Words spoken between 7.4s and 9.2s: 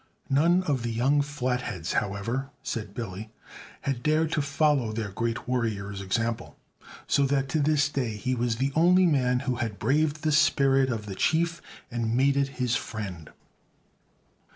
to this day he was the only